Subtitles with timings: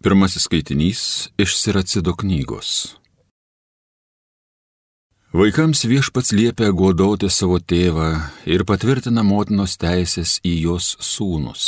[0.00, 2.96] Pirmasis skaitinys iš Siracido knygos.
[5.32, 8.06] Vaikams viešpats liepia godoti savo tėvą
[8.48, 11.66] ir patvirtina motinos teisės į jos sūnus.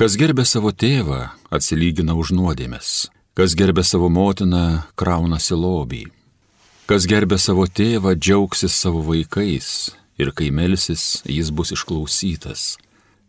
[0.00, 1.20] Kas gerbė savo tėvą,
[1.52, 6.02] atsilygina už nuodėmės, kas gerbė savo motiną, kraunasi lobį.
[6.88, 12.78] Kas gerbė savo tėvą, džiaugsis savo vaikais ir kai melsis, jis bus išklausytas.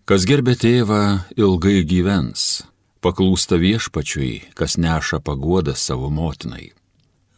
[0.07, 1.04] Kas gerbė tėvą,
[1.36, 2.64] ilgai gyvens,
[3.04, 6.71] paklūsta viešpačiui, kas neša paguodą savo motinai.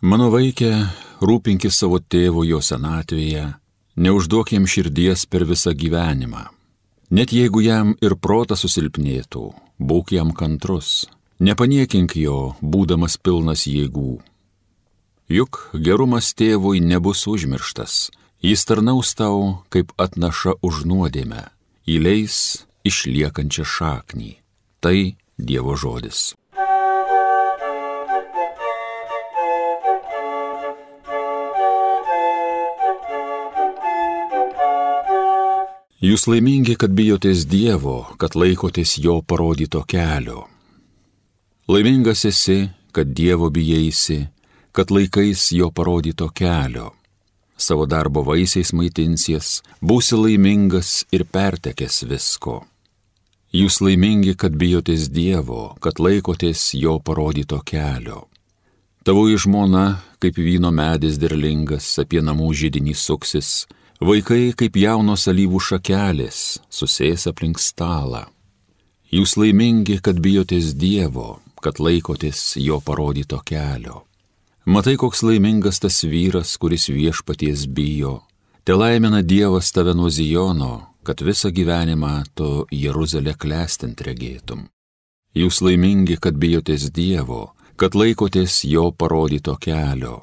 [0.01, 0.71] Mano vaikė,
[1.21, 3.45] rūpinkis savo tėvo jo senatvėje,
[3.95, 6.47] neužduok jam širdies per visą gyvenimą.
[7.11, 11.05] Net jeigu jam ir protas susilpnėtų, būk jam kantrus,
[11.43, 14.21] nepaniekink jo, būdamas pilnas jėgų.
[15.31, 18.09] Juk gerumas tėvui nebus užmirštas,
[18.41, 21.45] jis tarnaus tau kaip atnaša už nuodėmę,
[21.85, 24.31] įleis išliekančią šaknį.
[24.81, 24.97] Tai
[25.41, 26.31] Dievo žodis.
[36.01, 40.47] Jūs laimingi, kad bijotės Dievo, kad laikotės Jo parodyto kelio.
[41.69, 44.23] Laimingas esi, kad Dievo bijaisi,
[44.73, 46.89] kad laikais Jo parodyto kelio.
[47.53, 52.63] Savo darbo vaisiais maitinsies, būsi laimingas ir pertekęs visko.
[53.51, 58.29] Jūs laimingi, kad bijotės Dievo, kad laikotės Jo parodyto kelio.
[59.03, 63.65] Tavoji žmona, kaip vyno medis derlingas, apie namų žydinį suksis,
[63.99, 68.29] vaikai kaip jaunos alyvų šakelės, susės aplink stalą.
[69.11, 74.05] Jūs laimingi, kad bijotės Dievo, kad laikotės Jo parodyto kelio.
[74.63, 78.21] Matai, koks laimingas tas vyras, kuris viešpaties bijo.
[78.63, 84.67] Te laimina Dievas tave nuo Zijono, kad visą gyvenimą tu Jeruzalę klestint regėtum.
[85.35, 90.21] Jūs laimingi, kad bijotės Dievo, kad laikotės Jo parodyto kelio.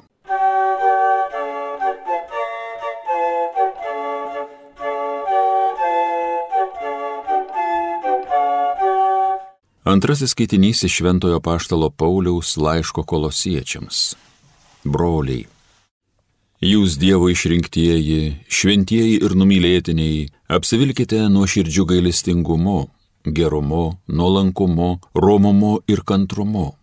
[9.89, 14.13] Antrasis skaitinys iš Šventojo Paštalo Pauliaus laiško kolosiečiams.
[14.85, 15.47] Broliai,
[16.59, 22.81] Jūs Dievo išrinktieji, šventieji ir numylėtiniai, apsivilkite nuo širdžių gailestingumu,
[23.23, 26.73] gerumu, nuolankumu, romumu ir kantrumu.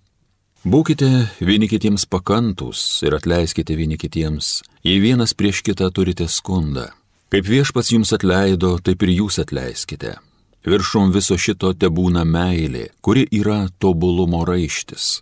[0.65, 1.11] Būkite
[1.45, 6.89] vieni kitiems pakantus ir atleiskite vieni kitiems, jei vienas prieš kitą turite skundą.
[7.29, 10.17] Kaip viešpats jums atleido, taip ir jūs atleiskite.
[10.65, 15.21] Viršum viso šito te būna meilė, kuri yra tobulumo raištis.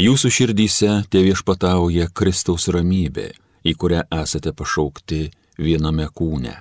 [0.00, 6.54] Jūsų širdyse te viešpatauja Kristaus ramybė į kurią esate pašaukti viename kūne.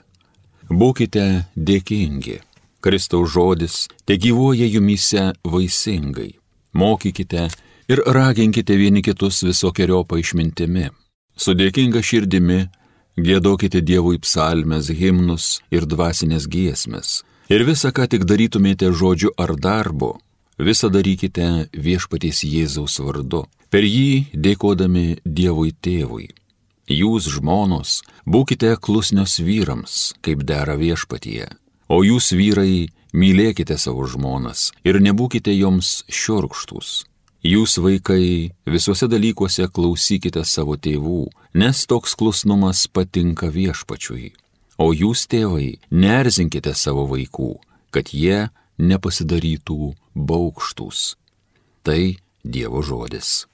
[0.69, 1.25] Būkite
[1.55, 2.39] dėkingi.
[2.83, 3.75] Kristaus žodis
[4.07, 6.33] te gyvuoja jumise vaisingai.
[6.73, 7.47] Mokykite
[7.87, 10.89] ir raginkite vieni kitus visokiojopa išmintimi.
[11.35, 12.59] Su dėkinga širdimi
[13.17, 17.21] gėdokite Dievui psalmes, himnus ir dvasinės giesmes.
[17.49, 20.15] Ir visą, ką tik darytumėte žodžiu ar darbu,
[20.57, 23.43] visą darykite viešpaties Jėzaus vardu.
[23.69, 26.29] Per jį dėkodami Dievui tėvui.
[26.91, 31.47] Jūs, žmonos, būkite klusnios vyrams, kaip dera viešpatyje,
[31.87, 37.05] o jūs, vyrai, mylėkite savo žmonas ir nebūkite joms šiurkštus.
[37.43, 41.27] Jūs, vaikai, visuose dalykuose klausykite savo tėvų,
[41.59, 44.33] nes toks klusnumas patinka viešpačiui.
[44.79, 47.51] O jūs, tėvai, nerzinkite savo vaikų,
[47.91, 51.15] kad jie nepasidarytų baukštus.
[51.83, 53.45] Tai Dievo žodis.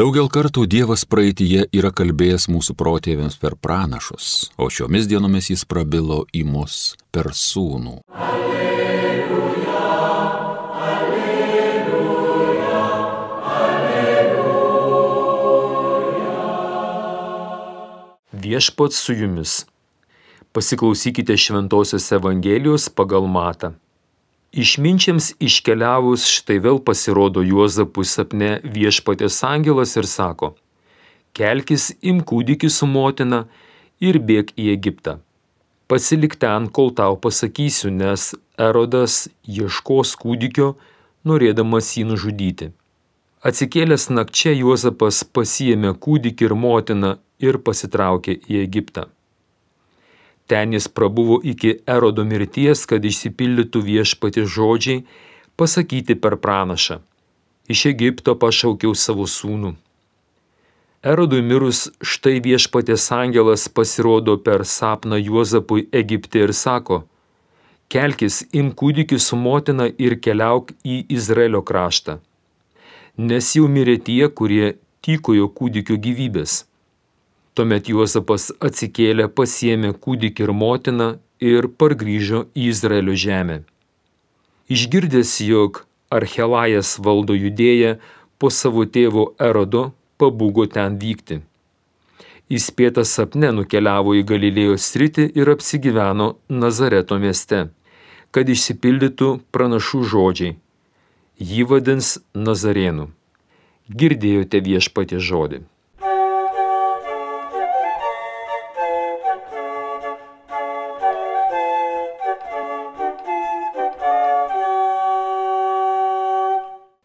[0.00, 6.24] Daugel kartų Dievas praeitie yra kalbėjęs mūsų protėviams per pranašus, o šiomis dienomis jis prabilo
[6.32, 8.00] į mus per sūnų.
[8.16, 9.82] Alleluja,
[10.86, 12.30] alleluja,
[13.58, 14.30] alleluja.
[18.46, 19.68] Viešpats su jumis.
[20.52, 23.68] Pasiklausykite Šventojios Evangelijos pagal Matą.
[24.50, 30.48] Išminčiams iškeliavus štai vėl pasirodo Juozapui sapne viešpatės angelas ir sako,
[31.38, 33.44] kelkis im kūdikį su motina
[34.02, 35.20] ir bėg į Egiptą.
[35.86, 40.72] Pasilik ten, kol tau pasakysiu, nes Erodas ieškos kūdikio,
[41.30, 42.72] norėdamas jį nužudyti.
[43.46, 49.06] Atsikėlęs nakčia Juozapas pasiėmė kūdikį ir motiną ir pasitraukė į Egiptą.
[50.50, 55.04] Ten jis prabuvo iki erodo mirties, kad išsipildytų viešpati žodžiai
[55.54, 56.96] pasakyti per pranašą.
[57.70, 59.76] Iš Egipto pašaukiau savo sūnų.
[61.06, 66.98] Erodui mirus štai viešpatės angelas pasirodo per sapną Juozapui Egipte ir sako,
[67.88, 72.18] kelkis, im kūdikį su motina ir keliauk į Izraelio kraštą.
[73.30, 74.74] Nes jau mirė tie, kurie
[75.06, 76.64] tykojo kūdikio gyvybės.
[77.60, 81.06] Tuomet Juozapas atsikėlė, pasiemė kūdikį ir motiną
[81.44, 83.56] ir pargrįžo į Izraelio žemę.
[84.72, 87.98] Išgirdęs, jog Archelajas valdo judėją,
[88.40, 89.82] po savo tėvo Erodo
[90.16, 91.42] pabūgo ten vykti.
[92.48, 97.66] Įspėtas sapne nukeliavo į Galilėjos sritį ir apsigyveno Nazareto mieste,
[98.32, 100.56] kad išsipildytų pranašų žodžiai.
[101.52, 103.10] Jį vadins Nazarėnu.
[103.92, 105.60] Girdėjote viešpatį žodį.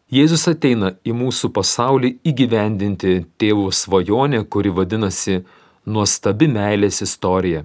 [0.06, 5.40] Jėzus ateina į mūsų pasaulį įgyvendinti tėvo svajonę, kuri vadinasi
[5.82, 7.64] nuostabi meilės istorija.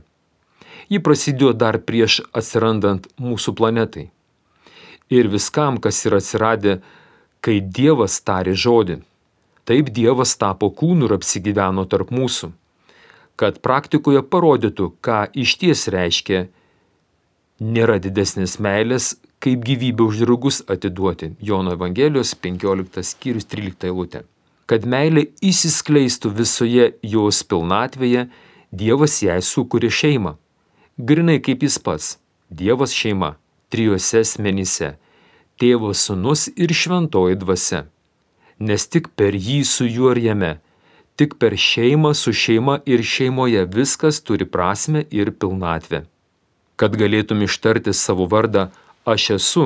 [0.90, 4.08] Ji prasidėjo dar prieš atsirandant mūsų planetai.
[5.14, 6.80] Ir viskam, kas yra atsiradę,
[7.46, 8.98] kai Dievas tarė žodį.
[9.70, 12.50] Taip Dievas tapo kūnu ir apsigyveno tarp mūsų,
[13.38, 16.48] kad praktikoje parodytų, ką iš ties reiškia
[17.62, 21.34] nėra didesnės meilės, kaip gyvybę už draugus atiduoti.
[21.42, 24.24] Jono Evangelijos 15 skyrius 13 eilutė.
[24.70, 28.30] Kad meilė įsiskleistų visoje jos pilnatvėje,
[28.72, 30.38] Dievas jai sukūrė šeimą.
[30.96, 32.14] Grinai kaip jis pats.
[32.48, 33.34] Dievas šeima
[33.72, 34.96] trijose asmenyse-
[35.60, 37.82] tėvas sunus ir šventoji dvasia.
[38.60, 40.54] Nes tik per jį su juo ir jame,
[41.18, 46.06] tik per šeimą su šeima ir šeimoje viskas turi prasme ir pilnatvę.
[46.78, 48.70] Kad galėtum ištarti savo vardą
[49.06, 49.66] aš esu,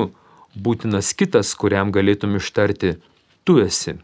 [0.56, 2.96] būtinas kitas, kuriam galėtum ištarti
[3.44, 3.96] tu esi.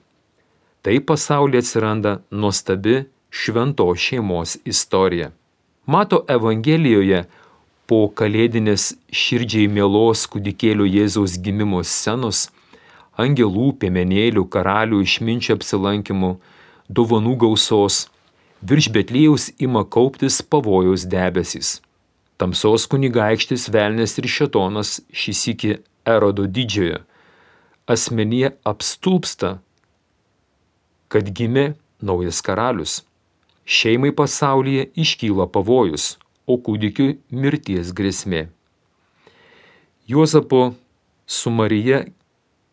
[0.83, 5.31] Tai pasaulyje atsiranda nuostabi švento šeimos istorija.
[5.87, 7.25] Mato Evangelijoje
[7.87, 12.49] po kalėdinės širdžiai mielos kūdikėlio Jėzaus gimimo scenos,
[13.19, 16.37] angelų, piemenėlių, karalių išminčio apsilankimų,
[16.89, 18.07] dovanų gausos,
[18.63, 21.81] virš Betlėjaus ima kauptis pavojaus debesys.
[22.43, 25.75] Tamsos kunigaikštis Velnės ir Šetonas šį sykį
[26.11, 27.05] Erodo didžiojo
[27.87, 29.57] asmenyje apstulpsta,
[31.13, 31.73] kad gimė
[32.03, 33.03] naujas karalius.
[33.63, 36.17] Šeimai pasaulyje iškyla pavojus,
[36.51, 38.49] o kūdikiui mirties grėsmė.
[40.11, 40.73] Juozapo
[41.27, 42.03] su Marija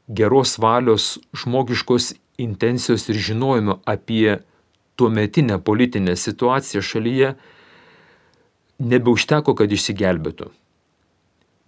[0.10, 4.40] geros valios, žmogiškos intencijos ir žinojimo apie
[4.98, 7.36] tuometinę politinę situaciją šalyje
[8.80, 10.50] nebeužteko, kad išsigelbėtų.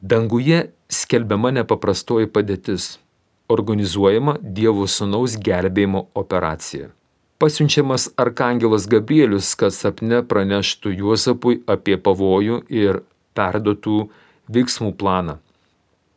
[0.01, 2.97] Danguje skelbiama nepaprastoji padėtis-
[3.55, 6.89] organizuojama Dievo Sūnaus gelbėjimo operacija.
[7.37, 13.03] Pasiunčiamas arkangelas Gabrielius, kad sapne praneštų Juozapui apie pavojų ir
[13.35, 14.09] perduotų
[14.49, 15.39] veiksmų planą.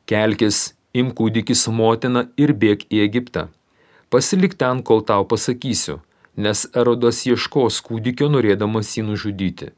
[0.07, 3.49] Kelkis, im kūdikį su motina ir bėg į Egiptą.
[4.11, 6.01] Pasilik ten, kol tau pasakysiu,
[6.37, 9.73] nes Erodas ieškos kūdikio norėdamas jį nužudyti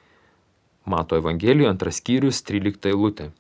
[0.87, 3.31] Mato Evangelijoje antras skyrius 13 eilutė.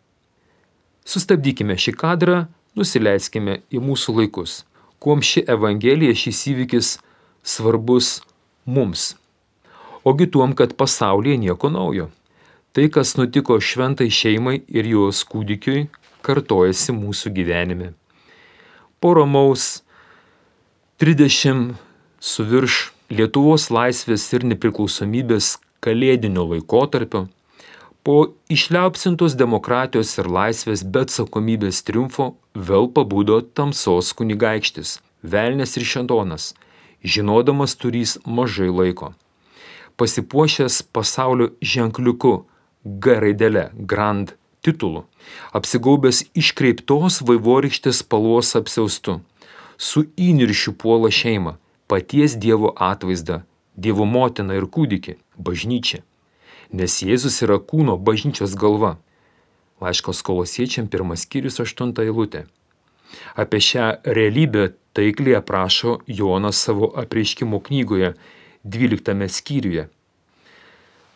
[1.06, 2.40] Sustabdykime šį kadrą,
[2.74, 4.64] nusileiskime į mūsų laikus.
[4.98, 6.96] Kuom ši Evangelija, šis įvykis
[7.46, 8.20] svarbus
[8.66, 9.14] mums.
[10.06, 12.08] Ogi tuom, kad pasaulyje nieko naujo.
[12.74, 15.86] Tai, kas nutiko šventai šeimai ir jos kūdikiui,
[16.26, 17.92] kartojasi mūsų gyvenime.
[19.00, 19.84] Po Romaus
[20.98, 21.76] 30
[22.18, 25.52] su virš Lietuvos laisvės ir nepriklausomybės
[25.84, 27.28] kalėdinio laikotarpio
[28.06, 32.26] Po išliaupsintos demokratijos ir laisvės be atsakomybės triumfo
[32.68, 34.92] vėl pabudo tamsos kunigaikštis,
[35.32, 36.44] velnės ir šendonas,
[37.02, 39.10] žinodamas turys mažai laiko.
[39.98, 42.34] Pasipuošęs pasaulio ženkliuku
[43.02, 45.02] G raidelė Grand titulu,
[45.50, 49.18] apsigaubęs iškreiptos vaivorykštės spalvos apsiaustu,
[49.76, 51.58] su įniršiu puola šeima,
[51.90, 53.42] paties Dievo atvaizdą,
[53.74, 56.06] Dievo motiną ir kūdikį, bažnyčią
[56.72, 58.96] nes Jėzus yra kūno bažnyčios galva.
[59.80, 62.46] Laiškos kolosiečiam pirmas skyrius aštunta eilutė.
[63.36, 68.14] Apie šią realybę taikliai aprašo Jonas savo apreiškimo knygoje
[68.64, 69.88] 12 skyriuje.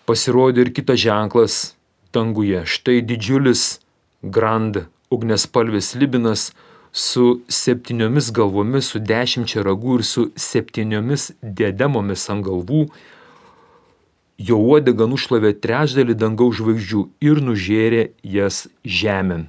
[0.07, 1.61] Pasirodė ir kitas ženklas
[2.13, 2.65] danguje.
[2.67, 3.81] Štai didžiulis
[4.23, 6.51] grand ugnespalvis libinas
[6.93, 12.89] su septyniomis galvomis, su dešimčia ragų ir su septyniomis dėdemomis ant galvų,
[14.49, 18.05] jo uodega nušlavė trečdalį dangaus žvaigždžių ir nužėrė
[18.37, 19.49] jas žemėn.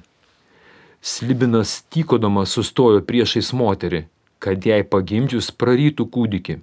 [1.02, 4.04] Slibinas tykodamas sustojo priešais moterį,
[4.38, 6.60] kad jai pagimdžius prarytų kūdikį.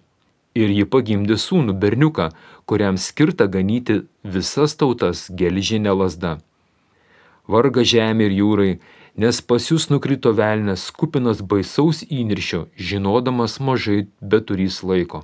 [0.59, 2.29] ir ji pagimdė sūnų berniuką,
[2.65, 6.39] kuriam skirta ganyti visas tautas gelžinė lasda.
[7.47, 8.71] Varga žemė ir jūrai,
[9.15, 15.23] nes pas jūs nukrito velnės kupinas baisaus įniršio, žinodamas mažai beturys laiko.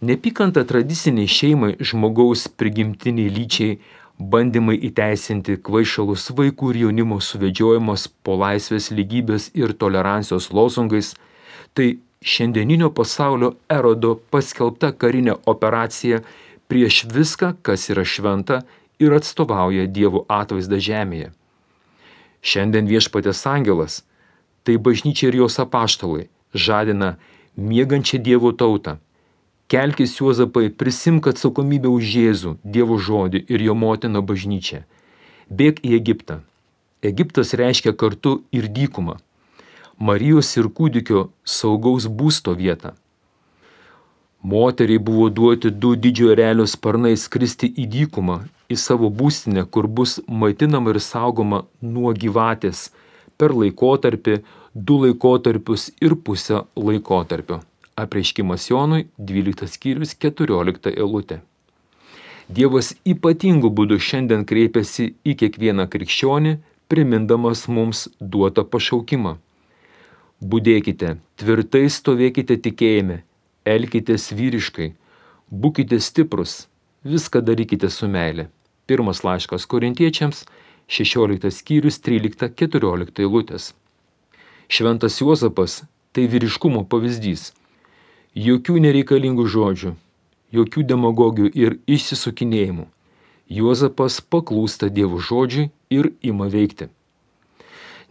[0.00, 3.74] Nepykanta tradiciniai šeimai žmogaus prigimtiniai lyčiai,
[4.16, 11.10] bandymai įteisinti kvaišalus vaikų ir jaunimo suvedžiojimas po laisvės lygybės ir tolerancijos lozungais,
[11.76, 16.22] tai šiandieninio pasaulio erodo paskelbta karinė operacija
[16.72, 18.62] prieš viską, kas yra šventa
[19.04, 21.28] ir atstovauja Dievo atvaizdą žemėje.
[22.40, 24.00] Šiandien viešpatės angelas,
[24.64, 27.18] tai bažnyčia ir jos apaštalai, žadina
[27.60, 28.96] miegančią Dievo tautą
[29.70, 34.80] Kelkis Juozapai, prisimk atsakomybę už Jėzų, Dievo žodį ir jo motiną bažnyčią.
[35.46, 36.40] Bėk į Egiptą.
[37.06, 39.14] Egiptas reiškia kartu ir dykumą.
[40.08, 42.96] Marijos ir kūdikio saugaus būsto vietą.
[44.42, 50.18] Moteriai buvo duoti du didžiojo relio sparnai skristi į dykumą, į savo būstinę, kur bus
[50.26, 52.88] maitinama ir saugoma nuo gyvatės
[53.38, 54.40] per laikotarpį,
[54.74, 57.62] du laikotarpius ir pusę laikotarpio.
[58.00, 61.40] Apreiškimas Jonui 12 skyrius 14 eilutė.
[62.48, 66.54] Dievas ypatingu būdu šiandien kreipiasi į kiekvieną krikščionį,
[66.90, 69.34] primindamas mums duotą pašaukimą.
[70.40, 73.20] Būdėkite, tvirtai stovėkite tikėjime,
[73.68, 74.88] elkitės vyriškai,
[75.52, 76.56] būkite stiprus,
[77.04, 78.48] viską darykite su meile.
[78.88, 80.46] Pirmas laiškas korintiečiams,
[80.88, 83.70] 16 skyrius 13-14 eilutės.
[84.72, 85.82] Šventas Juozapas
[86.16, 87.50] tai vyriškumo pavyzdys
[88.30, 89.88] Jokių nereikalingų žodžių,
[90.54, 92.84] jokių demagogijų ir išsisukinėjimų.
[93.50, 96.86] Juozapas paklūsta Dievo žodžiui ir ima veikti.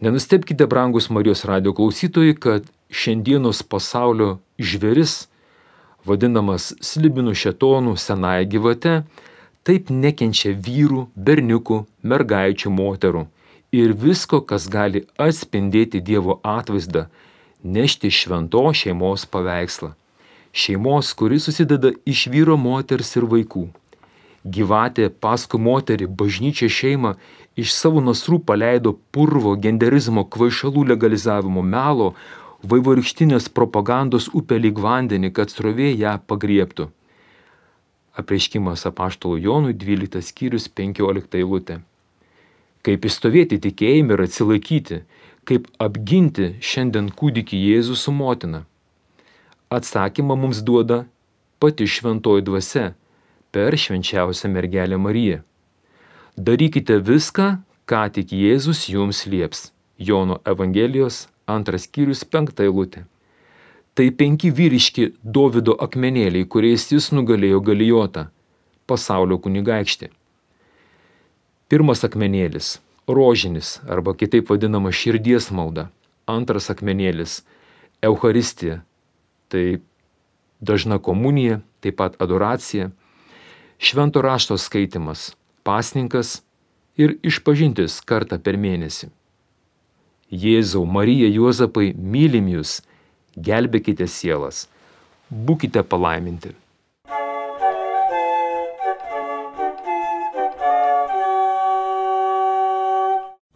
[0.04, 5.30] Nenustepkite, brangus Marijos radio klausytojai, kad šiandienos pasaulio žveris,
[6.04, 8.92] vadinamas slibinų šetonų senąją gyvate,
[9.64, 13.24] taip nekenčia vyrų, berniukų, mergaičių, moterų
[13.72, 17.06] ir visko, kas gali atspindėti Dievo atvaizdą,
[17.64, 19.94] nešti švento šeimos paveikslą
[20.52, 23.68] šeimos, kuri susideda iš vyro, moters ir vaikų.
[24.44, 27.14] Gyvatė paskui moterį, bažnyčia šeimą
[27.60, 32.14] iš savo nasrų paleido purvo, genderizmo, kvaišalų legalizavimo, melo,
[32.62, 36.88] vaivorykštinės propagandos upė lyg vandenį, kad srovė ją pagriebtų.
[38.20, 41.80] Apreiškimas apaštalo Jonui 12 skyrius 15 eilutė.
[42.84, 45.02] Kaip įstovėti tikėjime ir atsilaikyti,
[45.44, 48.64] kaip apginti šiandien kūdikį Jėzų su motina.
[49.70, 51.04] Atsakymą mums duoda
[51.62, 52.88] pati šventoji dvasia
[53.54, 55.38] per švenčiausią mergelę Mariją.
[56.36, 57.46] Darykite viską,
[57.86, 59.70] ką tik Jėzus jums lieps.
[59.98, 63.04] Jono Evangelijos antras skyrius penkta eilutė.
[63.94, 68.26] Tai penki vyriški Davido akmenėliai, kuriais jis nugalėjo galijotą,
[68.90, 70.10] pasaulio kunigaikštį.
[71.70, 72.78] Pirmas akmenėlis-
[73.16, 75.90] rožinis arba kitaip vadinama širdies malda.
[76.26, 77.42] Antras akmenėlis-
[78.08, 78.82] Euharistija
[79.50, 79.80] tai
[80.60, 82.90] dažna komunija, taip pat adoracija,
[83.78, 85.32] švento rašto skaitimas,
[85.66, 86.40] pasninkas
[87.00, 89.10] ir išpažintis kartą per mėnesį.
[90.30, 92.78] Jėzau, Marija, Juozapai, mylim jūs,
[93.34, 94.68] gelbėkite sielas,
[95.30, 96.54] būkite palaiminti.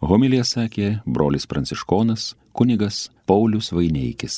[0.05, 4.35] Homilija sakė brolis pranciškonas kunigas Paulius Vaineikis.